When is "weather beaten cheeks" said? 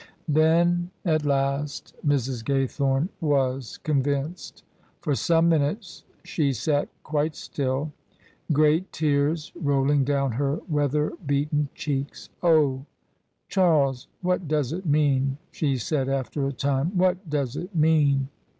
10.67-12.29